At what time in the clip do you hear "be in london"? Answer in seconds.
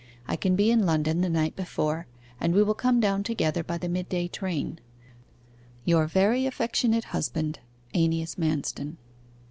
0.55-1.21